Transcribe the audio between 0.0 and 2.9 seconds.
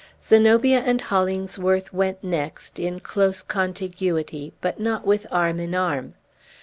Zenobia and Hollingsworth went next,